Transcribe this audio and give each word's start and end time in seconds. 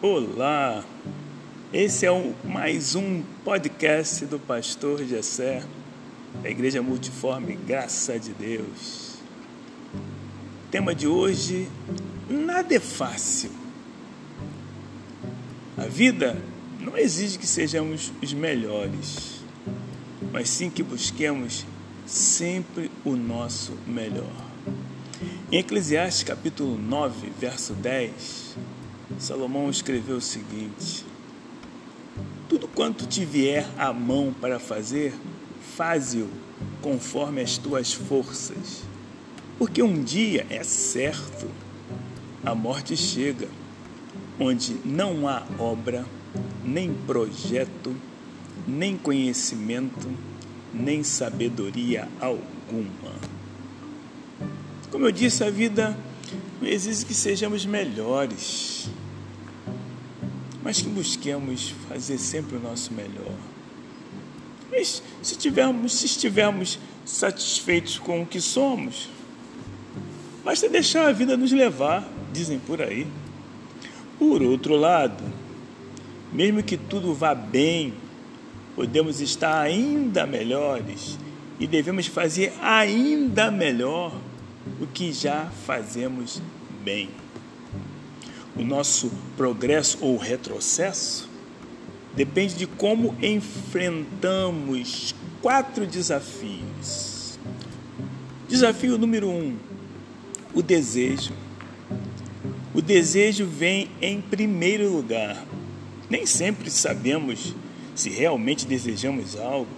Olá, 0.00 0.84
esse 1.72 2.06
é 2.06 2.12
um, 2.12 2.32
mais 2.44 2.94
um 2.94 3.20
podcast 3.44 4.24
do 4.26 4.38
Pastor 4.38 5.02
Gessé, 5.02 5.64
da 6.40 6.48
Igreja 6.48 6.80
Multiforme 6.80 7.56
Graça 7.56 8.16
de 8.16 8.32
Deus. 8.32 9.14
Tema 10.70 10.94
de 10.94 11.08
hoje: 11.08 11.68
nada 12.30 12.76
é 12.76 12.78
fácil. 12.78 13.50
A 15.76 15.86
vida 15.86 16.40
não 16.78 16.96
exige 16.96 17.36
que 17.36 17.46
sejamos 17.46 18.12
os 18.22 18.32
melhores, 18.32 19.40
mas 20.30 20.48
sim 20.48 20.70
que 20.70 20.84
busquemos 20.84 21.66
sempre 22.06 22.88
o 23.04 23.16
nosso 23.16 23.72
melhor. 23.84 24.46
Em 25.50 25.58
Eclesiastes 25.58 26.22
capítulo 26.22 26.78
9, 26.78 27.32
verso 27.36 27.72
10, 27.72 28.56
Salomão 29.16 29.70
escreveu 29.70 30.16
o 30.16 30.20
seguinte: 30.20 31.04
Tudo 32.48 32.68
quanto 32.68 33.06
te 33.06 33.24
vier 33.24 33.66
à 33.78 33.92
mão 33.92 34.34
para 34.38 34.58
fazer, 34.58 35.14
faze-o 35.76 36.28
conforme 36.82 37.40
as 37.40 37.56
tuas 37.56 37.92
forças, 37.92 38.82
porque 39.58 39.82
um 39.82 40.02
dia 40.02 40.46
é 40.50 40.62
certo, 40.62 41.48
a 42.44 42.54
morte 42.54 42.96
chega, 42.96 43.48
onde 44.38 44.76
não 44.84 45.26
há 45.26 45.42
obra, 45.58 46.04
nem 46.64 46.92
projeto, 46.92 47.96
nem 48.66 48.96
conhecimento, 48.96 50.08
nem 50.72 51.02
sabedoria 51.02 52.08
alguma. 52.20 53.12
Como 54.90 55.06
eu 55.06 55.12
disse, 55.12 55.42
a 55.42 55.50
vida 55.50 55.98
não 56.60 56.68
exige 56.68 57.04
que 57.04 57.14
sejamos 57.14 57.64
melhores, 57.64 58.88
mas 60.68 60.82
que 60.82 60.88
busquemos 60.90 61.70
fazer 61.88 62.18
sempre 62.18 62.58
o 62.58 62.60
nosso 62.60 62.92
melhor. 62.92 63.32
Mas 64.70 65.02
se, 65.22 65.34
tivermos, 65.34 65.94
se 65.94 66.04
estivermos 66.04 66.78
satisfeitos 67.06 67.98
com 67.98 68.20
o 68.20 68.26
que 68.26 68.38
somos, 68.38 69.08
basta 70.44 70.68
deixar 70.68 71.08
a 71.08 71.12
vida 71.12 71.38
nos 71.38 71.52
levar, 71.52 72.06
dizem 72.34 72.58
por 72.58 72.82
aí. 72.82 73.06
Por 74.18 74.42
outro 74.42 74.76
lado, 74.76 75.24
mesmo 76.30 76.62
que 76.62 76.76
tudo 76.76 77.14
vá 77.14 77.34
bem, 77.34 77.94
podemos 78.76 79.22
estar 79.22 79.58
ainda 79.62 80.26
melhores 80.26 81.18
e 81.58 81.66
devemos 81.66 82.08
fazer 82.08 82.52
ainda 82.60 83.50
melhor 83.50 84.14
o 84.78 84.86
que 84.86 85.14
já 85.14 85.46
fazemos 85.64 86.42
bem. 86.84 87.08
O 88.58 88.62
nosso 88.62 89.10
progresso 89.36 89.98
ou 90.00 90.16
retrocesso 90.16 91.28
depende 92.14 92.54
de 92.54 92.66
como 92.66 93.14
enfrentamos 93.22 95.14
quatro 95.40 95.86
desafios. 95.86 97.38
Desafio 98.48 98.98
número 98.98 99.28
um: 99.28 99.56
o 100.52 100.60
desejo. 100.60 101.32
O 102.74 102.82
desejo 102.82 103.46
vem 103.46 103.88
em 104.02 104.20
primeiro 104.20 104.92
lugar. 104.92 105.44
Nem 106.10 106.26
sempre 106.26 106.70
sabemos 106.70 107.54
se 107.94 108.08
realmente 108.08 108.66
desejamos 108.66 109.36
algo, 109.36 109.68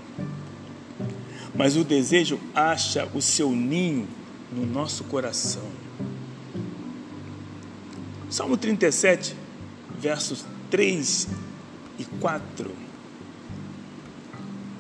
mas 1.55 1.77
o 1.77 1.85
desejo 1.85 2.39
acha 2.55 3.09
o 3.15 3.21
seu 3.21 3.51
ninho 3.51 4.07
no 4.53 4.65
nosso 4.65 5.05
coração. 5.05 5.69
Salmo 8.31 8.57
37, 8.57 9.35
versos 9.99 10.45
3 10.71 11.27
e 11.99 12.05
4. 12.05 12.71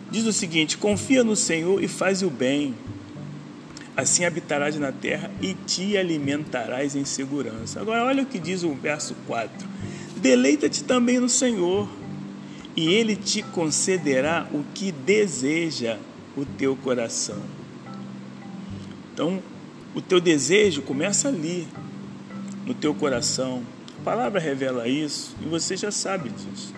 Diz 0.08 0.24
o 0.24 0.32
seguinte: 0.32 0.78
Confia 0.78 1.24
no 1.24 1.34
Senhor 1.34 1.82
e 1.82 1.88
faz 1.88 2.22
o 2.22 2.30
bem, 2.30 2.76
assim 3.96 4.24
habitarás 4.24 4.76
na 4.76 4.92
terra 4.92 5.32
e 5.42 5.54
te 5.54 5.96
alimentarás 5.96 6.94
em 6.94 7.04
segurança. 7.04 7.80
Agora, 7.80 8.04
olha 8.04 8.22
o 8.22 8.26
que 8.26 8.38
diz 8.38 8.62
o 8.62 8.72
verso 8.72 9.16
4: 9.26 9.66
Deleita-te 10.18 10.84
também 10.84 11.18
no 11.18 11.28
Senhor, 11.28 11.88
e 12.76 12.86
Ele 12.94 13.16
te 13.16 13.42
concederá 13.42 14.48
o 14.52 14.62
que 14.72 14.92
deseja 14.92 15.98
o 16.36 16.44
teu 16.44 16.76
coração. 16.76 17.42
Então, 19.12 19.42
o 19.92 20.00
teu 20.00 20.20
desejo 20.20 20.82
começa 20.82 21.26
ali, 21.26 21.66
no 22.64 22.74
teu 22.74 22.94
coração. 22.94 23.62
A 24.00 24.02
palavra 24.02 24.40
revela 24.40 24.88
isso 24.88 25.34
e 25.42 25.48
você 25.48 25.76
já 25.76 25.90
sabe 25.90 26.30
disso. 26.30 26.74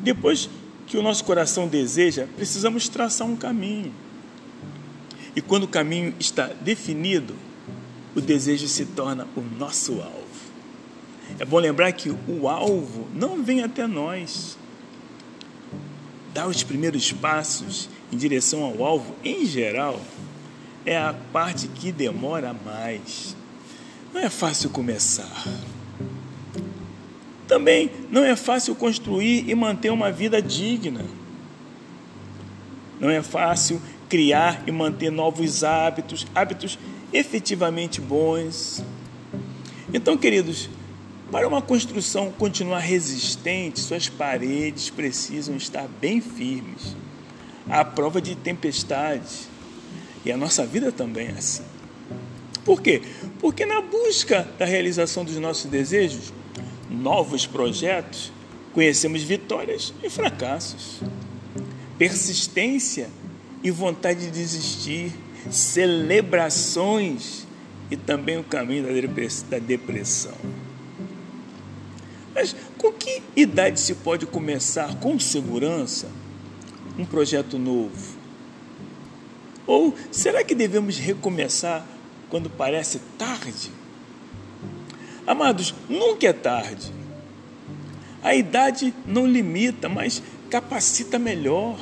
Depois 0.00 0.48
que 0.86 0.96
o 0.96 1.02
nosso 1.02 1.24
coração 1.24 1.68
deseja, 1.68 2.26
precisamos 2.36 2.88
traçar 2.88 3.26
um 3.26 3.36
caminho. 3.36 3.92
E 5.36 5.40
quando 5.40 5.64
o 5.64 5.68
caminho 5.68 6.14
está 6.18 6.46
definido, 6.46 7.34
o 8.14 8.20
desejo 8.20 8.66
se 8.66 8.86
torna 8.86 9.26
o 9.36 9.40
nosso 9.40 10.00
alvo. 10.00 10.18
É 11.38 11.44
bom 11.44 11.58
lembrar 11.58 11.92
que 11.92 12.10
o 12.10 12.48
alvo 12.48 13.06
não 13.14 13.42
vem 13.42 13.62
até 13.62 13.86
nós. 13.86 14.58
Dar 16.32 16.48
os 16.48 16.62
primeiros 16.62 17.12
passos 17.12 17.88
em 18.10 18.16
direção 18.16 18.64
ao 18.64 18.84
alvo, 18.84 19.14
em 19.22 19.44
geral, 19.44 20.00
é 20.84 20.96
a 20.96 21.14
parte 21.32 21.68
que 21.68 21.92
demora 21.92 22.52
mais. 22.52 23.36
Não 24.12 24.20
é 24.20 24.30
fácil 24.30 24.70
começar. 24.70 25.46
Também 27.46 27.90
não 28.10 28.24
é 28.24 28.36
fácil 28.36 28.74
construir 28.74 29.48
e 29.48 29.54
manter 29.54 29.90
uma 29.90 30.10
vida 30.10 30.40
digna. 30.40 31.04
Não 33.00 33.08
é 33.08 33.22
fácil 33.22 33.80
criar 34.08 34.62
e 34.66 34.72
manter 34.72 35.10
novos 35.10 35.62
hábitos, 35.62 36.26
hábitos 36.34 36.78
efetivamente 37.12 38.00
bons. 38.00 38.82
Então, 39.92 40.16
queridos, 40.16 40.68
para 41.30 41.46
uma 41.46 41.60
construção 41.60 42.30
continuar 42.32 42.80
resistente, 42.80 43.80
suas 43.80 44.08
paredes 44.08 44.90
precisam 44.90 45.56
estar 45.56 45.86
bem 46.00 46.20
firmes, 46.20 46.96
à 47.68 47.84
prova 47.84 48.20
de 48.20 48.34
tempestades 48.34 49.48
e 50.24 50.32
a 50.32 50.36
nossa 50.36 50.66
vida 50.66 50.90
também 50.90 51.28
é 51.28 51.32
assim. 51.32 51.64
Por 52.64 52.82
quê? 52.82 53.02
Porque 53.40 53.64
na 53.64 53.80
busca 53.80 54.48
da 54.58 54.64
realização 54.64 55.24
dos 55.24 55.36
nossos 55.36 55.70
desejos, 55.70 56.32
novos 56.90 57.46
projetos, 57.46 58.32
conhecemos 58.72 59.22
vitórias 59.22 59.92
e 60.02 60.10
fracassos, 60.10 61.00
persistência 61.96 63.08
e 63.62 63.70
vontade 63.70 64.20
de 64.26 64.30
desistir, 64.30 65.12
celebrações 65.50 67.46
e 67.90 67.96
também 67.96 68.38
o 68.38 68.44
caminho 68.44 68.84
da 68.84 69.58
depressão. 69.58 70.34
Mas 72.34 72.54
com 72.76 72.92
que 72.92 73.22
idade 73.34 73.80
se 73.80 73.94
pode 73.94 74.26
começar 74.26 74.96
com 74.96 75.18
segurança 75.18 76.08
um 76.98 77.04
projeto 77.04 77.58
novo? 77.58 78.16
Ou 79.66 79.94
será 80.10 80.44
que 80.44 80.54
devemos 80.54 80.98
recomeçar 80.98 81.84
quando 82.30 82.50
parece 82.50 83.00
tarde? 83.16 83.70
Amados, 85.26 85.74
nunca 85.88 86.26
é 86.26 86.32
tarde. 86.32 86.92
A 88.22 88.34
idade 88.34 88.94
não 89.06 89.26
limita, 89.26 89.88
mas 89.88 90.22
capacita 90.50 91.18
melhor. 91.18 91.78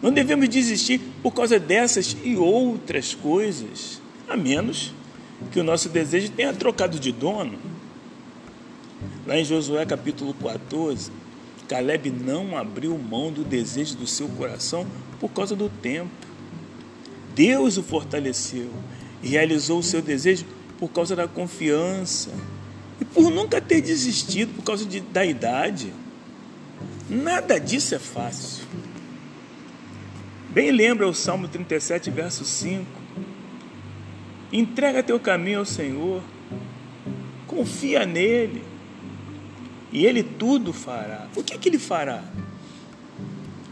Não 0.00 0.12
devemos 0.12 0.48
desistir 0.48 1.00
por 1.22 1.32
causa 1.32 1.58
dessas 1.58 2.16
e 2.24 2.36
outras 2.36 3.14
coisas, 3.14 4.00
a 4.28 4.36
menos 4.36 4.94
que 5.52 5.60
o 5.60 5.64
nosso 5.64 5.88
desejo 5.88 6.30
tenha 6.30 6.52
trocado 6.52 6.98
de 6.98 7.12
dono. 7.12 7.58
Lá 9.26 9.38
em 9.38 9.44
Josué 9.44 9.84
capítulo 9.84 10.32
14, 10.34 11.10
Caleb 11.68 12.10
não 12.10 12.56
abriu 12.56 12.96
mão 12.98 13.30
do 13.30 13.44
desejo 13.44 13.96
do 13.96 14.06
seu 14.06 14.28
coração 14.28 14.86
por 15.20 15.30
causa 15.30 15.54
do 15.54 15.68
tempo. 15.68 16.29
Deus 17.40 17.78
o 17.78 17.82
fortaleceu 17.82 18.68
e 19.22 19.28
realizou 19.28 19.78
o 19.78 19.82
seu 19.82 20.02
desejo 20.02 20.44
por 20.78 20.90
causa 20.90 21.16
da 21.16 21.26
confiança 21.26 22.30
e 23.00 23.04
por 23.06 23.30
nunca 23.30 23.62
ter 23.62 23.80
desistido 23.80 24.52
por 24.56 24.62
causa 24.62 24.84
de, 24.84 25.00
da 25.00 25.24
idade. 25.24 25.90
Nada 27.08 27.58
disso 27.58 27.94
é 27.94 27.98
fácil. 27.98 28.66
Bem 30.50 30.70
lembra 30.70 31.08
o 31.08 31.14
Salmo 31.14 31.48
37, 31.48 32.10
verso 32.10 32.44
5. 32.44 32.84
Entrega 34.52 35.02
teu 35.02 35.18
caminho 35.18 35.60
ao 35.60 35.64
Senhor, 35.64 36.22
confia 37.46 38.04
nele, 38.04 38.62
e 39.90 40.04
Ele 40.04 40.22
tudo 40.22 40.74
fará. 40.74 41.26
O 41.34 41.42
que, 41.42 41.54
é 41.54 41.56
que 41.56 41.70
Ele 41.70 41.78
fará? 41.78 42.22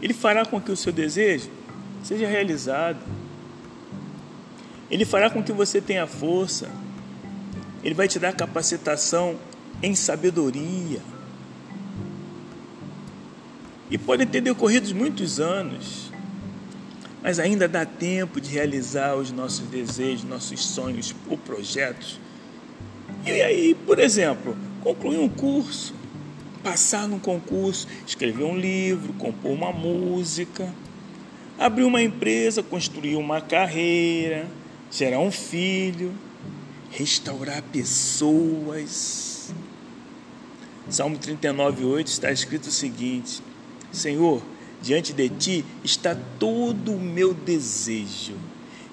Ele 0.01 0.13
fará 0.15 0.43
com 0.43 0.59
que 0.59 0.71
o 0.71 0.75
seu 0.75 0.91
desejo 0.91 1.51
seja 2.03 2.27
realizado. 2.27 3.18
Ele 4.89 5.05
fará 5.05 5.29
com 5.29 5.43
que 5.43 5.51
você 5.51 5.79
tenha 5.79 6.07
força. 6.07 6.69
Ele 7.83 7.93
vai 7.93 8.07
te 8.07 8.19
dar 8.19 8.33
capacitação 8.33 9.37
em 9.81 9.95
sabedoria. 9.95 10.99
E 13.89 13.97
podem 13.97 14.27
ter 14.27 14.41
decorrido 14.41 14.93
muitos 14.93 15.39
anos, 15.39 16.11
mas 17.23 17.39
ainda 17.39 17.67
dá 17.67 17.85
tempo 17.85 18.39
de 18.39 18.49
realizar 18.51 19.15
os 19.15 19.31
nossos 19.31 19.67
desejos, 19.67 20.23
nossos 20.23 20.63
sonhos 20.63 21.15
ou 21.27 21.37
projetos. 21.37 22.19
E 23.25 23.31
aí, 23.41 23.75
por 23.85 23.99
exemplo, 23.99 24.55
concluir 24.81 25.17
um 25.17 25.27
curso, 25.27 25.93
passar 26.63 27.07
num 27.07 27.19
concurso, 27.19 27.87
escrever 28.05 28.43
um 28.43 28.57
livro, 28.57 29.13
compor 29.13 29.51
uma 29.51 29.71
música, 29.71 30.71
abrir 31.57 31.83
uma 31.83 32.01
empresa, 32.01 32.61
construir 32.61 33.15
uma 33.15 33.41
carreira, 33.41 34.45
gerar 34.91 35.19
um 35.19 35.31
filho, 35.31 36.13
restaurar 36.91 37.61
pessoas. 37.63 39.53
Salmo 40.89 41.17
39, 41.17 41.85
8 41.85 42.07
está 42.07 42.31
escrito 42.31 42.67
o 42.67 42.71
seguinte: 42.71 43.41
Senhor, 43.91 44.41
diante 44.81 45.13
de 45.13 45.29
ti 45.29 45.65
está 45.83 46.15
todo 46.37 46.93
o 46.93 46.99
meu 46.99 47.33
desejo 47.33 48.35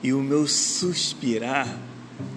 e 0.02 0.12
o 0.12 0.20
meu 0.22 0.46
suspirar 0.46 1.78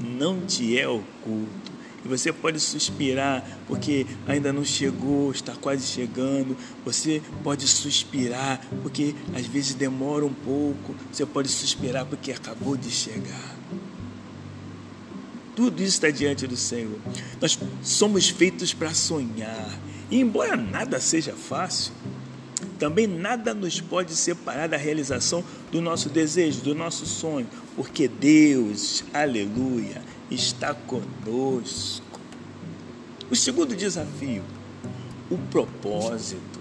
não 0.02 0.46
te 0.46 0.78
é 0.78 0.88
oculto. 0.88 1.69
E 2.04 2.08
você 2.08 2.32
pode 2.32 2.60
suspirar 2.60 3.46
porque 3.68 4.06
ainda 4.28 4.54
não 4.54 4.64
chegou, 4.64 5.32
está 5.32 5.54
quase 5.56 5.86
chegando. 5.86 6.56
Você 6.86 7.22
pode 7.44 7.68
suspirar 7.68 8.62
porque 8.82 9.16
às 9.34 9.46
vezes 9.46 9.74
demora 9.74 10.26
um 10.26 10.34
pouco. 10.34 10.96
Você 11.12 11.26
pode 11.26 11.50
suspirar 11.50 12.06
porque 12.06 12.32
acabou 12.32 12.78
de 12.78 12.90
chegar. 12.90 13.56
Tudo 15.56 15.82
isso 15.82 15.96
está 15.96 16.10
diante 16.10 16.48
do 16.48 16.56
Senhor. 16.56 16.98
Nós 17.42 17.60
somos 17.84 18.30
feitos 18.30 18.74
para 18.74 18.94
sonhar. 18.94 19.78
E 20.10 20.20
embora 20.20 20.56
nada 20.56 21.02
seja 21.02 21.34
fácil, 21.34 21.92
também 22.80 23.06
nada 23.06 23.54
nos 23.54 23.82
pode 23.82 24.16
separar 24.16 24.68
da 24.68 24.78
realização 24.78 25.44
do 25.70 25.82
nosso 25.82 26.10
desejo, 26.10 26.62
do 26.62 26.74
nosso 26.74 27.06
sonho, 27.06 27.48
porque 27.76 28.08
Deus, 28.08 29.04
aleluia, 29.14 30.02
está 30.30 30.74
conosco. 30.74 32.20
O 33.30 33.36
segundo 33.36 33.76
desafio, 33.76 34.44
o 35.30 35.38
propósito. 35.38 36.60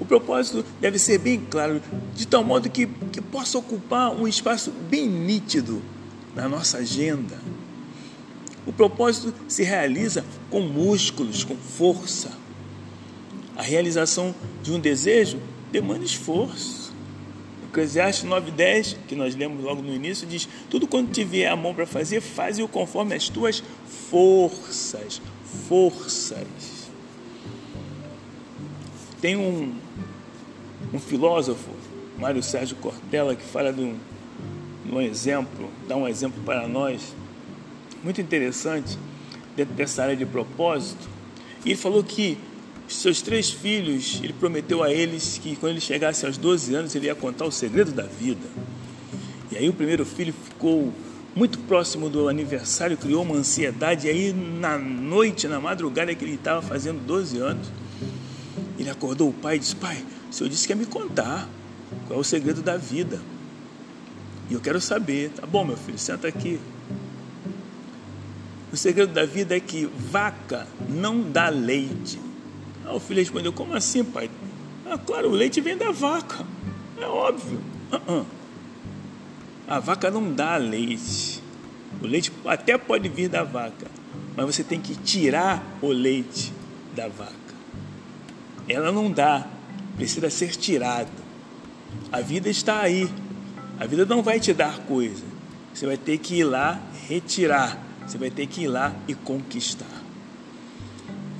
O 0.00 0.04
propósito 0.04 0.64
deve 0.80 0.98
ser 0.98 1.18
bem 1.18 1.40
claro, 1.48 1.80
de 2.14 2.26
tal 2.26 2.42
modo 2.42 2.68
que, 2.68 2.86
que 2.86 3.20
possa 3.20 3.58
ocupar 3.58 4.10
um 4.10 4.26
espaço 4.26 4.72
bem 4.90 5.08
nítido 5.08 5.82
na 6.34 6.48
nossa 6.48 6.78
agenda. 6.78 7.38
O 8.66 8.72
propósito 8.72 9.34
se 9.46 9.62
realiza 9.62 10.24
com 10.50 10.60
músculos, 10.60 11.44
com 11.44 11.56
força. 11.56 12.30
A 13.56 13.62
realização 13.62 14.34
de 14.62 14.72
um 14.72 14.80
desejo 14.80 15.38
demanda 15.70 16.04
esforço. 16.04 16.81
Eclesiastes 17.72 18.28
9,10, 18.28 18.96
que 19.08 19.16
nós 19.16 19.34
lemos 19.34 19.64
logo 19.64 19.80
no 19.80 19.94
início, 19.94 20.26
diz: 20.26 20.46
Tudo 20.68 20.86
quanto 20.86 21.10
tiver 21.10 21.46
a 21.46 21.56
mão 21.56 21.74
para 21.74 21.86
fazer, 21.86 22.20
faze-o 22.20 22.68
conforme 22.68 23.14
as 23.14 23.30
tuas 23.30 23.64
forças. 24.10 25.22
Forças. 25.68 26.90
Tem 29.22 29.36
um, 29.36 29.74
um 30.92 30.98
filósofo, 30.98 31.70
Mário 32.18 32.42
Sérgio 32.42 32.76
Cortella, 32.76 33.34
que 33.34 33.42
fala 33.42 33.72
de 33.72 33.80
um, 33.80 33.98
de 34.84 34.92
um 34.92 35.00
exemplo, 35.00 35.70
dá 35.88 35.96
um 35.96 36.06
exemplo 36.06 36.42
para 36.44 36.68
nós, 36.68 37.14
muito 38.04 38.20
interessante, 38.20 38.98
dentro 39.56 39.72
dessa 39.72 40.02
área 40.02 40.16
de 40.16 40.26
propósito. 40.26 41.08
E 41.64 41.70
ele 41.70 41.78
falou 41.78 42.04
que 42.04 42.36
seus 42.88 43.22
três 43.22 43.50
filhos, 43.50 44.20
ele 44.22 44.32
prometeu 44.32 44.82
a 44.82 44.92
eles 44.92 45.38
que 45.42 45.56
quando 45.56 45.72
ele 45.72 45.80
chegasse 45.80 46.26
aos 46.26 46.36
12 46.36 46.74
anos, 46.74 46.94
ele 46.94 47.06
ia 47.06 47.14
contar 47.14 47.44
o 47.44 47.52
segredo 47.52 47.92
da 47.92 48.04
vida. 48.04 48.46
E 49.50 49.56
aí 49.56 49.68
o 49.68 49.72
primeiro 49.72 50.04
filho 50.04 50.32
ficou 50.32 50.92
muito 51.34 51.58
próximo 51.60 52.08
do 52.10 52.28
aniversário, 52.28 52.96
criou 52.96 53.22
uma 53.22 53.36
ansiedade, 53.36 54.06
e 54.06 54.10
aí 54.10 54.32
na 54.32 54.76
noite, 54.78 55.48
na 55.48 55.60
madrugada 55.60 56.14
que 56.14 56.24
ele 56.24 56.34
estava 56.34 56.60
fazendo 56.60 57.00
12 57.06 57.38
anos, 57.38 57.68
ele 58.78 58.90
acordou 58.90 59.30
o 59.30 59.32
pai 59.32 59.56
e 59.56 59.58
disse, 59.58 59.76
pai, 59.76 60.04
o 60.30 60.34
senhor 60.34 60.50
disse 60.50 60.66
que 60.66 60.72
ia 60.72 60.76
me 60.76 60.86
contar 60.86 61.48
qual 62.06 62.18
é 62.18 62.20
o 62.20 62.24
segredo 62.24 62.62
da 62.62 62.76
vida. 62.76 63.20
E 64.50 64.54
eu 64.54 64.60
quero 64.60 64.80
saber, 64.80 65.30
tá 65.30 65.46
bom 65.46 65.64
meu 65.64 65.76
filho, 65.76 65.98
senta 65.98 66.28
aqui. 66.28 66.60
O 68.72 68.76
segredo 68.76 69.12
da 69.12 69.24
vida 69.24 69.56
é 69.56 69.60
que 69.60 69.86
vaca 69.86 70.66
não 70.88 71.30
dá 71.30 71.48
leite 71.48 72.18
ah, 72.86 72.94
o 72.94 73.00
filho 73.00 73.20
respondeu: 73.20 73.52
Como 73.52 73.74
assim, 73.74 74.04
pai? 74.04 74.30
Ah, 74.86 74.98
claro, 74.98 75.28
o 75.28 75.32
leite 75.32 75.60
vem 75.60 75.76
da 75.76 75.90
vaca. 75.90 76.44
É 77.00 77.06
óbvio. 77.06 77.60
Uh 77.92 77.96
-uh. 77.96 78.24
A 79.68 79.78
vaca 79.78 80.10
não 80.10 80.32
dá 80.32 80.56
leite. 80.56 81.42
O 82.00 82.06
leite 82.06 82.32
até 82.44 82.76
pode 82.76 83.08
vir 83.08 83.28
da 83.28 83.44
vaca, 83.44 83.86
mas 84.36 84.46
você 84.46 84.64
tem 84.64 84.80
que 84.80 84.94
tirar 84.94 85.62
o 85.80 85.88
leite 85.88 86.52
da 86.94 87.08
vaca. 87.08 87.32
Ela 88.68 88.90
não 88.92 89.10
dá, 89.10 89.46
precisa 89.96 90.28
ser 90.30 90.56
tirada. 90.56 91.10
A 92.10 92.20
vida 92.20 92.48
está 92.48 92.80
aí. 92.80 93.08
A 93.78 93.86
vida 93.86 94.04
não 94.04 94.22
vai 94.22 94.40
te 94.40 94.52
dar 94.52 94.78
coisa. 94.80 95.24
Você 95.72 95.86
vai 95.86 95.96
ter 95.96 96.18
que 96.18 96.36
ir 96.36 96.44
lá 96.44 96.80
retirar. 97.08 97.78
Você 98.06 98.18
vai 98.18 98.30
ter 98.30 98.46
que 98.46 98.62
ir 98.62 98.68
lá 98.68 98.94
e 99.08 99.14
conquistar. 99.14 100.02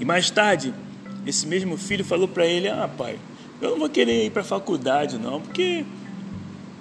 E 0.01 0.05
mais 0.05 0.31
tarde, 0.31 0.75
esse 1.27 1.47
mesmo 1.47 1.77
filho 1.77 2.05
falou 2.05 2.29
para 2.29 2.47
ele: 2.47 2.69
Ah, 2.69 2.89
pai, 2.89 3.19
eu 3.61 3.71
não 3.71 3.79
vou 3.79 3.89
querer 3.89 4.27
ir 4.27 4.31
para 4.31 4.43
a 4.43 4.45
faculdade, 4.45 5.19
não, 5.19 5.41
porque 5.41 5.85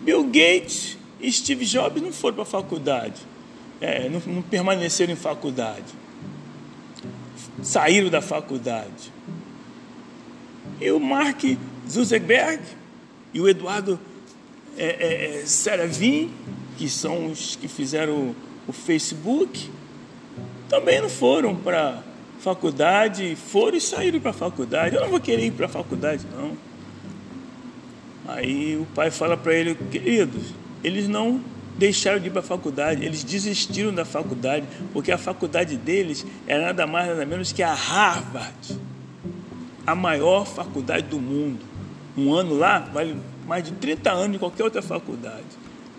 Bill 0.01 0.23
Gates 0.23 0.97
e 1.19 1.31
Steve 1.31 1.65
Jobs 1.65 2.01
não 2.01 2.11
foram 2.11 2.35
para 2.35 2.43
a 2.43 2.47
faculdade, 2.47 3.21
é, 3.79 4.09
não, 4.09 4.21
não 4.25 4.41
permaneceram 4.41 5.13
em 5.13 5.15
faculdade, 5.15 5.85
saíram 7.61 8.09
da 8.09 8.21
faculdade. 8.21 9.11
E 10.79 10.89
o 10.91 10.99
Mark 10.99 11.43
Zuckerberg 11.87 12.63
e 13.33 13.39
o 13.39 13.47
Eduardo 13.47 13.99
é, 14.75 14.85
é, 14.85 15.41
é 15.41 15.45
Seravin, 15.45 16.31
que 16.77 16.89
são 16.89 17.27
os 17.27 17.55
que 17.55 17.67
fizeram 17.67 18.13
o, 18.13 18.35
o 18.67 18.73
Facebook, 18.73 19.69
também 20.67 20.99
não 20.99 21.09
foram 21.09 21.55
para 21.55 22.01
faculdade, 22.41 23.35
foram 23.35 23.77
e 23.77 23.81
saíram 23.81 24.19
para 24.19 24.31
a 24.31 24.33
faculdade. 24.33 24.95
Eu 24.95 25.01
não 25.01 25.09
vou 25.09 25.19
querer 25.19 25.45
ir 25.45 25.51
para 25.51 25.67
a 25.67 25.69
faculdade, 25.69 26.25
não. 26.35 26.57
Aí 28.27 28.77
o 28.77 28.85
pai 28.95 29.11
fala 29.11 29.37
para 29.37 29.53
ele, 29.53 29.75
queridos, 29.75 30.53
eles 30.83 31.07
não 31.07 31.39
deixaram 31.77 32.19
de 32.19 32.27
ir 32.27 32.31
para 32.31 32.39
a 32.39 32.43
faculdade, 32.43 33.05
eles 33.05 33.23
desistiram 33.23 33.93
da 33.93 34.05
faculdade, 34.05 34.65
porque 34.91 35.11
a 35.11 35.17
faculdade 35.17 35.77
deles 35.77 36.25
era 36.47 36.67
nada 36.67 36.87
mais 36.87 37.07
nada 37.07 37.25
menos 37.25 37.51
que 37.51 37.63
a 37.63 37.73
Harvard, 37.73 38.79
a 39.85 39.95
maior 39.95 40.45
faculdade 40.45 41.07
do 41.07 41.19
mundo. 41.19 41.59
Um 42.17 42.33
ano 42.33 42.57
lá 42.57 42.79
vale 42.79 43.15
mais 43.47 43.63
de 43.63 43.71
30 43.71 44.11
anos 44.11 44.31
de 44.33 44.39
qualquer 44.39 44.63
outra 44.63 44.81
faculdade. 44.81 45.43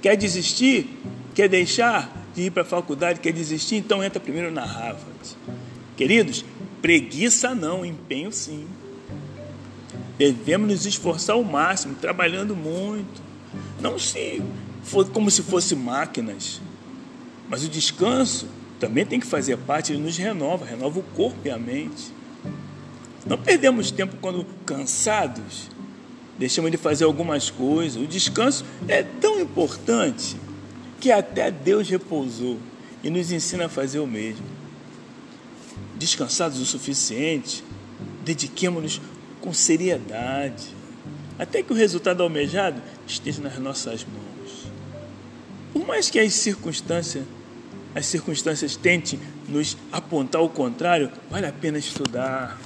Quer 0.01 0.17
desistir? 0.17 0.99
Quer 1.35 1.49
deixar 1.49 2.11
de 2.35 2.43
ir 2.43 2.51
para 2.51 2.63
a 2.63 2.67
faculdade? 2.67 3.21
Quer 3.21 3.33
desistir? 3.33 3.77
Então 3.77 4.03
entra 4.03 4.21
primeiro 4.21 4.51
na 4.51 4.65
Harvard. 4.65 5.37
Queridos, 6.03 6.45
preguiça 6.81 7.55
não, 7.55 7.87
empenho 7.87 8.33
sim. 8.33 8.67
Devemos 10.19 10.69
nos 10.69 10.85
esforçar 10.85 11.37
ao 11.37 11.45
máximo, 11.45 11.95
trabalhando 11.95 12.57
muito. 12.57 13.23
Não 13.81 13.97
se 14.01 14.43
for 14.83 15.09
como 15.11 15.31
se 15.31 15.45
fossem 15.45 15.79
máquinas. 15.79 16.61
Mas 17.49 17.63
o 17.63 17.69
descanso 17.69 18.49
também 18.81 19.07
tem 19.07 19.21
que 19.21 19.27
fazer 19.29 19.57
parte, 19.59 19.93
ele 19.93 20.03
nos 20.03 20.17
renova, 20.17 20.65
renova 20.65 20.99
o 20.99 21.05
corpo 21.05 21.39
e 21.45 21.51
a 21.51 21.57
mente. 21.57 22.13
Não 23.25 23.39
perdemos 23.39 23.93
tempo 23.93 24.17
quando 24.21 24.45
cansados, 24.67 25.71
deixamos 26.37 26.73
de 26.73 26.79
fazer 26.79 27.05
algumas 27.05 27.49
coisas. 27.49 28.03
O 28.03 28.09
descanso 28.09 28.65
é 28.89 29.05
tão 29.05 29.39
importante 29.39 30.37
que 31.01 31.13
até 31.13 31.49
Deus 31.49 31.89
repousou 31.89 32.59
e 33.05 33.09
nos 33.09 33.31
ensina 33.31 33.67
a 33.67 33.69
fazer 33.69 34.01
o 34.01 34.07
mesmo 34.07 34.52
descansados 36.03 36.59
o 36.59 36.67
suficiente, 36.67 37.63
dediquemos-nos 38.25 39.01
com 39.41 39.55
seriedade, 39.55 40.75
até 41.39 41.63
que 41.63 41.73
o 41.73 41.77
resultado 41.77 42.25
almejado 42.25 42.83
esteja 43.07 43.41
nas 43.41 43.57
nossas 43.59 44.05
mãos. 44.05 44.67
Por 45.73 45.87
mais 45.87 46.11
que 46.11 46.19
as 46.19 46.35
circunstâncias, 46.35 47.25
as 47.95 48.07
circunstâncias 48.07 48.75
tentem 48.75 49.21
nos 49.49 49.77
apontar 49.93 50.43
o 50.43 50.49
contrário, 50.49 51.09
vale 51.31 51.47
a 51.47 51.53
pena 51.53 51.79
estudar, 51.79 52.61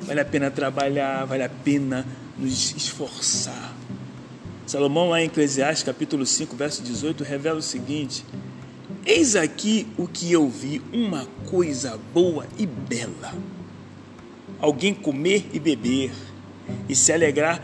vale 0.00 0.20
a 0.20 0.24
pena 0.24 0.50
trabalhar, 0.50 1.24
vale 1.24 1.44
a 1.44 1.48
pena 1.48 2.06
nos 2.38 2.76
esforçar. 2.76 3.74
Salomão, 4.66 5.08
lá 5.08 5.22
em 5.22 5.26
Eclesiastes, 5.26 5.82
capítulo 5.82 6.26
5, 6.26 6.54
verso 6.54 6.82
18, 6.82 7.24
revela 7.24 7.58
o 7.58 7.62
seguinte: 7.62 8.22
Eis 9.06 9.36
aqui 9.36 9.86
o 9.96 10.08
que 10.08 10.32
eu 10.32 10.48
vi, 10.48 10.82
uma 10.92 11.28
coisa 11.48 11.96
boa 12.12 12.44
e 12.58 12.66
bela. 12.66 13.32
alguém 14.60 14.92
comer 14.92 15.46
e 15.52 15.60
beber 15.60 16.10
e 16.88 16.96
se 16.96 17.12
alegrar 17.12 17.62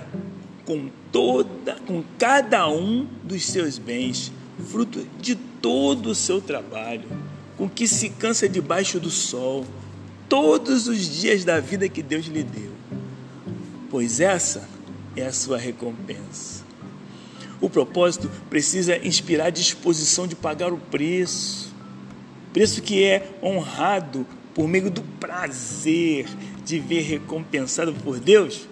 com 0.65 0.89
toda, 1.11 1.75
com 1.85 2.05
cada 2.17 2.69
um 2.69 3.09
dos 3.25 3.45
seus 3.45 3.77
bens, 3.77 4.31
fruto 4.71 5.05
de 5.21 5.35
todo 5.35 6.11
o 6.11 6.15
seu 6.15 6.41
trabalho, 6.41 7.09
com 7.59 7.69
que 7.69 7.89
se 7.89 8.09
cansa 8.11 8.49
debaixo 8.49 9.01
do 9.01 9.11
sol, 9.11 9.67
todos 10.29 10.87
os 10.87 11.21
dias 11.21 11.45
da 11.45 11.59
vida 11.59 11.89
que 11.89 12.05
Deus 12.05 12.27
lhe 12.27 12.45
deu. 12.45 12.71
Pois 13.91 14.21
essa 14.21 14.69
é 15.17 15.27
a 15.27 15.33
sua 15.33 15.59
recompensa. 15.59 16.62
O 17.63 17.71
propósito 17.71 18.29
precisa 18.51 18.99
inspirar 19.07 19.51
disposição 19.51 20.27
de 20.27 20.35
pagar 20.35 20.73
o 20.73 20.79
preço, 20.79 21.73
preço 22.53 22.83
que 22.83 23.05
é 23.05 23.31
honrado 23.41 24.27
por 24.53 24.67
meio 24.67 24.91
do 24.91 25.01
prazer 25.01 26.27
de 26.65 26.81
ver 26.81 27.03
recompensado 27.03 27.95
por 27.95 28.19
Deus 28.19 28.67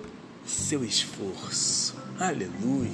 seu 0.45 0.85
esforço. 0.85 1.95
Aleluia. 2.19 2.91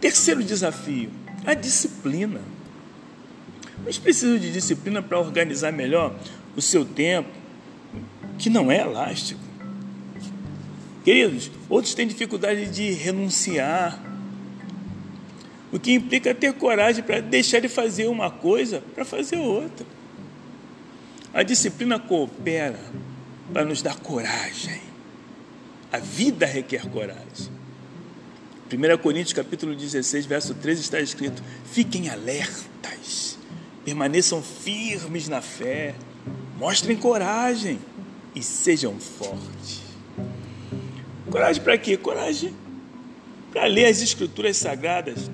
Terceiro 0.00 0.42
desafio, 0.42 1.10
a 1.44 1.52
disciplina. 1.52 2.40
Mas 3.84 3.98
precisa 3.98 4.38
de 4.38 4.50
disciplina 4.50 5.02
para 5.02 5.20
organizar 5.20 5.72
melhor 5.72 6.18
o 6.56 6.62
seu 6.62 6.86
tempo, 6.86 7.28
que 8.38 8.48
não 8.48 8.72
é 8.72 8.80
elástico. 8.80 9.49
Queridos, 11.04 11.50
outros 11.68 11.94
têm 11.94 12.06
dificuldade 12.06 12.66
de 12.66 12.90
renunciar, 12.92 13.98
o 15.72 15.78
que 15.78 15.92
implica 15.92 16.34
ter 16.34 16.52
coragem 16.54 17.02
para 17.02 17.20
deixar 17.20 17.60
de 17.60 17.68
fazer 17.68 18.08
uma 18.08 18.30
coisa 18.30 18.82
para 18.94 19.04
fazer 19.04 19.38
outra. 19.38 19.86
A 21.32 21.42
disciplina 21.42 21.98
coopera 21.98 22.80
para 23.52 23.64
nos 23.64 23.80
dar 23.80 23.96
coragem. 23.96 24.80
A 25.92 25.98
vida 25.98 26.44
requer 26.44 26.86
coragem. 26.88 27.50
1 28.72 28.98
Coríntios 28.98 29.32
capítulo 29.32 29.74
16, 29.74 30.26
verso 30.26 30.54
13 30.54 30.80
está 30.82 31.00
escrito: 31.00 31.42
Fiquem 31.72 32.08
alertas, 32.08 33.38
permaneçam 33.84 34.42
firmes 34.42 35.28
na 35.28 35.40
fé, 35.40 35.94
mostrem 36.58 36.96
coragem 36.96 37.78
e 38.34 38.42
sejam 38.42 38.98
fortes. 38.98 39.89
Coragem 41.30 41.62
para 41.62 41.78
quê? 41.78 41.96
Coragem 41.96 42.54
para 43.52 43.66
ler 43.66 43.86
as 43.86 44.00
escrituras 44.00 44.56
sagradas 44.56 45.30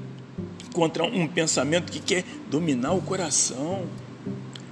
contra 0.72 1.04
um 1.04 1.26
pensamento 1.26 1.90
que 1.90 2.00
quer 2.00 2.24
dominar 2.50 2.92
o 2.92 3.00
coração, 3.00 3.86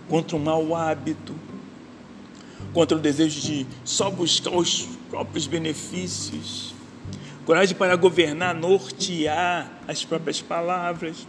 contra 0.09 0.37
um 0.37 0.39
mau 0.39 0.75
hábito, 0.75 1.35
contra 2.73 2.97
o 2.97 3.01
desejo 3.01 3.41
de 3.41 3.67
só 3.85 4.11
buscar 4.11 4.51
os 4.51 4.89
próprios 5.09 5.47
benefícios, 5.47 6.75
coragem 7.47 7.77
para 7.77 7.97
governar, 7.97 8.55
nortear 8.55 9.71
as 9.89 10.05
próprias 10.05 10.43
palavras, 10.43 11.27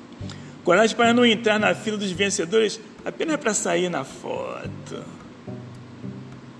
coragem 0.63 0.95
para 0.95 1.13
não 1.13 1.25
entrar 1.25 1.59
na 1.59 1.73
fila 1.73 1.97
dos 1.97 2.11
vencedores 2.11 2.79
apenas 3.05 3.37
para 3.37 3.53
sair 3.53 3.89
na 3.89 4.03
foto, 4.03 5.03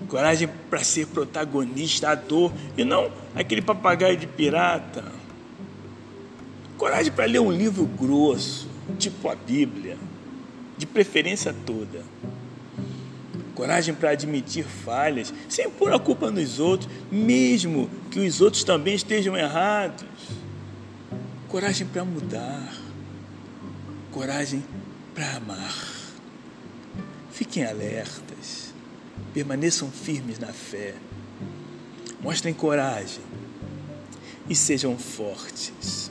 coragem 0.08 0.48
para 0.70 0.82
ser 0.84 1.06
protagonista, 1.06 2.10
ator 2.10 2.52
e 2.76 2.84
não 2.84 3.10
aquele 3.34 3.62
papagaio 3.62 4.16
de 4.16 4.26
pirata, 4.26 5.04
coragem 6.76 7.12
para 7.12 7.24
ler 7.26 7.40
um 7.40 7.50
livro 7.50 7.86
grosso, 7.86 8.68
tipo 8.98 9.28
a 9.28 9.34
Bíblia, 9.34 9.96
de 10.76 10.86
preferência 10.86 11.54
toda 11.64 12.04
coragem 13.56 13.94
para 13.94 14.10
admitir 14.10 14.64
falhas, 14.64 15.32
sem 15.48 15.68
pôr 15.70 15.92
a 15.92 15.98
culpa 15.98 16.30
nos 16.30 16.60
outros, 16.60 16.88
mesmo 17.10 17.90
que 18.10 18.20
os 18.20 18.42
outros 18.42 18.62
também 18.62 18.94
estejam 18.94 19.34
errados. 19.34 20.04
Coragem 21.48 21.86
para 21.86 22.04
mudar, 22.04 22.72
coragem 24.12 24.62
para 25.14 25.36
amar. 25.36 25.74
Fiquem 27.32 27.64
alertas, 27.64 28.74
permaneçam 29.32 29.90
firmes 29.90 30.38
na 30.38 30.52
fé, 30.52 30.94
mostrem 32.20 32.54
coragem 32.54 33.22
e 34.48 34.54
sejam 34.54 34.96
fortes. 34.96 36.10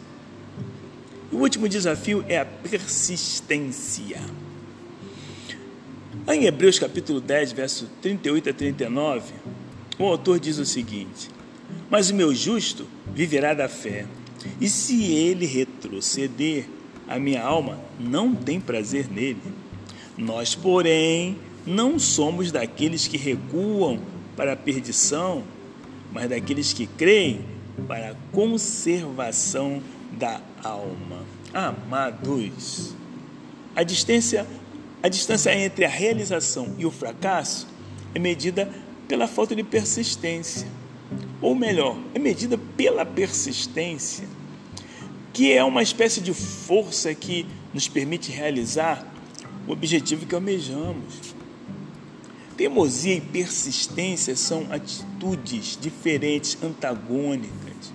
O 1.32 1.38
último 1.38 1.68
desafio 1.68 2.24
é 2.28 2.40
a 2.40 2.46
persistência. 2.46 4.22
Em 6.28 6.46
Hebreus 6.46 6.80
capítulo 6.80 7.20
10, 7.20 7.52
verso 7.52 7.90
38 8.02 8.50
a 8.50 8.54
39, 8.54 9.34
o 10.00 10.06
autor 10.06 10.40
diz 10.40 10.58
o 10.58 10.66
seguinte: 10.66 11.30
Mas 11.90 12.10
o 12.10 12.16
meu 12.16 12.34
justo 12.34 12.88
viverá 13.14 13.54
da 13.54 13.68
fé, 13.68 14.06
e 14.60 14.70
se 14.70 15.04
ele 15.12 15.46
retroceder, 15.46 16.66
a 17.08 17.20
minha 17.20 17.44
alma 17.44 17.80
não 18.00 18.34
tem 18.34 18.60
prazer 18.60 19.08
nele. 19.12 19.42
Nós, 20.18 20.56
porém, 20.56 21.38
não 21.65 21.98
somos 21.98 22.51
daqueles 22.51 23.07
que 23.07 23.17
recuam 23.17 24.00
para 24.36 24.53
a 24.53 24.55
perdição, 24.55 25.43
mas 26.12 26.29
daqueles 26.29 26.74
que 26.74 26.86
creem 26.86 27.41
para 27.88 28.12
a 28.12 28.15
conservação 28.31 29.81
da 30.12 30.39
alma. 30.63 31.25
Amados, 31.53 32.93
a 33.75 33.84
distância 33.84 34.45
a 35.05 35.07
distância 35.07 35.55
entre 35.55 35.86
a 35.86 35.88
realização 35.88 36.74
e 36.79 36.86
o 36.86 36.89
fracasso 36.89 37.67
é 38.15 38.17
medida 38.17 38.67
pela 39.07 39.27
falta 39.27 39.55
de 39.55 39.62
persistência. 39.62 40.67
Ou 41.39 41.53
melhor, 41.53 41.95
é 42.15 42.17
medida 42.17 42.57
pela 42.75 43.05
persistência, 43.05 44.27
que 45.31 45.53
é 45.53 45.63
uma 45.63 45.84
espécie 45.84 46.19
de 46.19 46.34
força 46.34 47.13
que 47.13 47.45
nos 47.72 47.88
permite 47.88 48.31
realizar 48.31 49.05
o 49.67 49.74
objetivo 49.74 50.25
que 50.25 50.34
almejamos. 50.34 51.36
Teimosia 52.58 53.16
e 53.16 53.22
persistência 53.22 54.36
são 54.36 54.68
atitudes 54.72 55.78
diferentes, 55.80 56.58
antagônicas. 56.64 57.94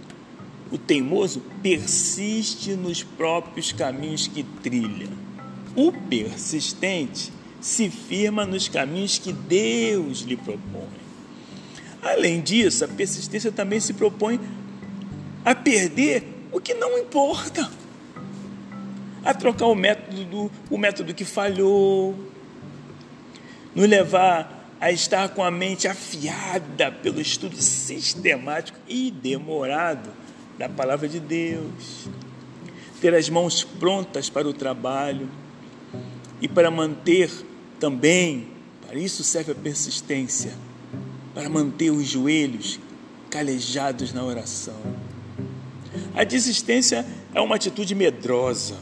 O 0.71 0.79
teimoso 0.79 1.43
persiste 1.63 2.73
nos 2.73 3.03
próprios 3.03 3.73
caminhos 3.73 4.29
que 4.29 4.43
trilha 4.43 5.09
o 5.75 5.93
persistente 5.93 7.33
se 7.61 7.91
firma 7.91 8.45
nos 8.45 8.69
caminhos 8.69 9.19
que 9.19 9.33
Deus 9.33 10.21
lhe 10.21 10.37
propõe. 10.37 10.89
Além 12.03 12.41
disso, 12.41 12.85
a 12.85 12.89
persistência 12.89 13.53
também 13.53 13.79
se 13.79 13.93
propõe 13.93 14.41
a 15.45 15.55
perder 15.55 16.25
o 16.51 16.61
que 16.61 16.75
não 16.75 16.99
importa, 16.99 17.71
a 19.23 19.35
trocar 19.35 19.67
o 19.67 19.75
método, 19.75 20.25
do, 20.25 20.51
o 20.71 20.79
método 20.79 21.13
que 21.13 21.25
falhou, 21.25 22.15
nos 23.81 23.89
levar 23.89 24.77
a 24.79 24.93
estar 24.93 25.31
com 25.31 25.43
a 25.43 25.51
mente 25.51 25.89
afiada 25.89 26.93
pelo 26.93 27.19
estudo 27.19 27.57
sistemático 27.57 28.79
e 28.87 29.11
demorado 29.11 30.11
da 30.59 30.69
palavra 30.69 31.09
de 31.09 31.19
Deus, 31.19 32.07
ter 33.01 33.15
as 33.15 33.31
mãos 33.31 33.65
prontas 33.65 34.29
para 34.29 34.47
o 34.47 34.53
trabalho, 34.53 35.29
e 36.43 36.49
para 36.49 36.71
manter 36.71 37.31
também, 37.79 38.49
para 38.87 38.99
isso 38.99 39.25
serve 39.25 39.53
a 39.53 39.55
persistência, 39.55 40.53
para 41.35 41.49
manter 41.49 41.91
os 41.91 42.07
joelhos 42.07 42.79
calejados 43.31 44.13
na 44.13 44.23
oração. 44.23 44.77
A 46.15 46.25
desistência 46.25 47.07
é 47.35 47.41
uma 47.41 47.57
atitude 47.57 47.95
medrosa, 47.95 48.77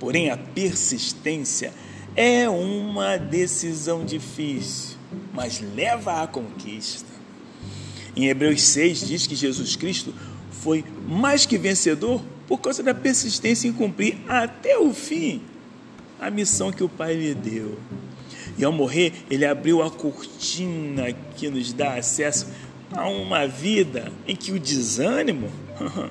porém 0.00 0.30
a 0.30 0.36
persistência 0.36 1.72
é 2.16 2.48
uma 2.48 3.16
decisão 3.16 4.04
difícil, 4.04 4.96
mas 5.32 5.60
leva 5.60 6.22
à 6.22 6.26
conquista. 6.26 7.08
Em 8.16 8.28
Hebreus 8.28 8.62
6 8.62 9.06
diz 9.06 9.26
que 9.26 9.34
Jesus 9.34 9.76
Cristo 9.76 10.12
foi 10.50 10.84
mais 11.08 11.46
que 11.46 11.56
vencedor 11.56 12.22
por 12.46 12.58
causa 12.58 12.82
da 12.82 12.92
persistência 12.92 13.68
em 13.68 13.72
cumprir 13.72 14.18
até 14.28 14.76
o 14.76 14.92
fim 14.92 15.42
a 16.20 16.30
missão 16.30 16.70
que 16.70 16.84
o 16.84 16.88
Pai 16.88 17.14
lhe 17.14 17.34
deu. 17.34 17.78
E 18.58 18.64
ao 18.64 18.72
morrer, 18.72 19.12
ele 19.30 19.46
abriu 19.46 19.82
a 19.82 19.90
cortina 19.90 21.12
que 21.34 21.48
nos 21.48 21.72
dá 21.72 21.94
acesso 21.94 22.48
a 22.92 23.08
uma 23.08 23.46
vida 23.46 24.12
em 24.26 24.36
que 24.36 24.52
o 24.52 24.58
desânimo 24.58 25.50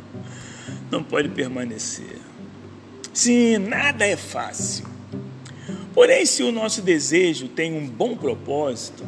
não 0.90 1.04
pode 1.04 1.30
permanecer. 1.30 2.18
Sim, 3.14 3.60
nada 3.60 4.06
é 4.06 4.18
fácil. 4.18 4.86
Porém, 6.00 6.26
se 6.26 6.44
o 6.44 6.52
nosso 6.54 6.82
desejo 6.82 7.50
tem 7.50 7.74
um 7.74 7.86
bom 7.86 8.16
propósito, 8.16 9.04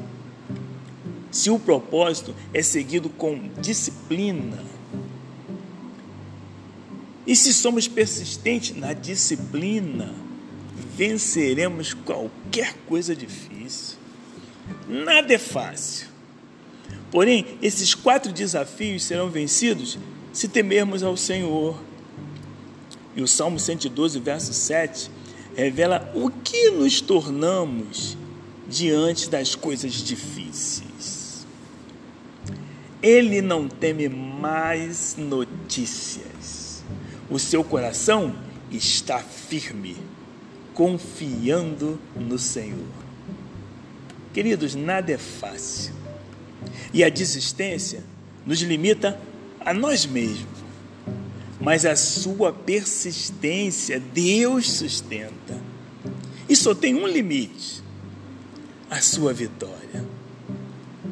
se 1.31 1.50
o 1.50 1.57
propósito 1.57 2.36
é 2.53 2.62
seguido 2.62 3.07
com 3.07 3.50
disciplina, 3.62 4.62
e 7.25 7.33
se 7.33 7.53
somos 7.53 7.88
persistentes 7.88 8.75
na 8.75 8.91
disciplina, 8.91 10.13
venceremos 10.93 11.93
qualquer 11.93 12.74
coisa 12.89 13.15
difícil. 13.15 13.98
Nada 14.86 15.33
é 15.33 15.38
fácil. 15.38 16.07
Porém, 17.10 17.57
esses 17.62 17.95
quatro 17.95 18.33
desafios 18.33 19.05
serão 19.05 19.29
vencidos 19.29 19.98
se 20.33 20.50
temermos 20.50 21.03
ao 21.03 21.15
Senhor. 21.15 21.81
E 23.15 23.21
o 23.21 23.27
Salmo 23.29 23.57
112, 23.57 24.19
verso 24.19 24.51
7, 24.51 25.10
revela 25.55 26.12
o 26.15 26.29
que 26.29 26.72
nos 26.72 27.01
tornamos 27.01 28.17
diante 28.67 29.29
das 29.29 29.55
coisas 29.55 29.93
difíceis. 29.93 31.46
Ele 33.01 33.41
não 33.41 33.67
teme 33.67 34.08
mais 34.08 35.15
notícias. 35.17 36.84
O 37.29 37.39
seu 37.39 37.63
coração 37.63 38.36
está 38.72 39.20
firme, 39.20 39.98
confiando 40.74 42.00
no 42.15 42.38
Senhor. 42.38 42.86
Queridos, 44.34 44.75
nada 44.75 45.12
é 45.12 45.17
fácil. 45.17 45.93
E 46.93 47.03
a 47.03 47.10
desistência 47.10 48.03
nos 48.46 48.62
limita 48.62 49.20
a 49.60 49.74
nós 49.74 50.05
mesmos. 50.05 50.62
Mas 51.62 51.86
a 51.86 51.96
sua 51.96 52.51
persistência 52.51 54.00
Deus 54.00 54.72
sustenta. 54.72 55.60
E 56.50 56.56
só 56.56 56.74
tem 56.74 56.96
um 56.96 57.08
limite: 57.08 57.84
a 58.89 59.00
sua 59.00 59.32
vitória. 59.32 60.03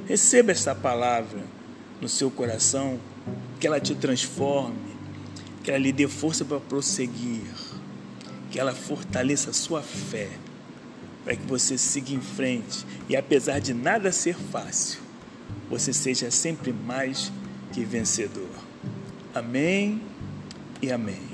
Receba 0.08 0.52
esta 0.52 0.74
palavra 0.74 1.44
no 2.02 2.10
seu 2.10 2.32
coração, 2.32 3.00
que 3.60 3.68
ela 3.68 3.80
te 3.80 3.94
transforme, 3.94 4.96
que 5.64 5.70
ela 5.70 5.80
lhe 5.80 5.92
dê 5.92 6.08
força 6.08 6.44
para 6.44 6.60
prosseguir, 6.60 7.44
que 8.50 8.60
ela 8.60 8.74
fortaleça 8.74 9.52
a 9.52 9.54
sua 9.54 9.84
fé, 9.84 10.30
para 11.24 11.36
que 11.36 11.46
você 11.46 11.78
siga 11.78 12.12
em 12.12 12.22
frente 12.22 12.86
e 13.08 13.16
apesar 13.16 13.60
de 13.60 13.74
nada 13.74 14.12
ser 14.12 14.36
fácil, 14.36 15.00
você 15.70 15.94
seja 15.94 16.32
sempre 16.32 16.74
mais 16.74 17.32
que 17.72 17.84
vencedor. 17.84 18.50
Amém 19.36 20.09
e 20.82 20.92
amém. 20.92 21.29